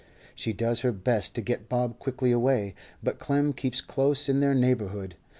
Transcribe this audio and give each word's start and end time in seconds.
She 0.33 0.51
does 0.51 0.79
her 0.79 0.91
best 0.91 1.35
to 1.35 1.43
get 1.43 1.69
Bob 1.69 1.99
quickly 1.99 2.31
away, 2.31 2.73
but 3.03 3.19
Clem 3.19 3.53
keeps 3.53 3.81
close 3.81 4.27
in 4.27 4.39
their 4.39 4.55
neighbourhood. 4.55 5.13